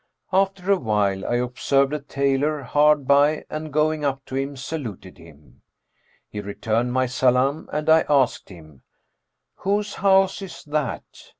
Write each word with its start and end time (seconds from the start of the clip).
After 0.33 0.71
awhile, 0.71 1.23
I 1.27 1.35
observed 1.35 1.93
a 1.93 1.99
tailor 1.99 2.63
hard 2.63 3.05
by 3.07 3.45
and 3.51 3.71
going 3.71 4.03
up 4.03 4.25
to 4.25 4.35
him, 4.35 4.55
saluted 4.57 5.19
him. 5.19 5.61
He 6.27 6.41
returned 6.41 6.91
my 6.91 7.05
salam 7.05 7.69
and 7.71 7.87
I 7.87 8.05
asked 8.09 8.49
him, 8.49 8.81
'Whose 9.57 9.93
house 9.93 10.41
is 10.41 10.63
that?' 10.63 11.03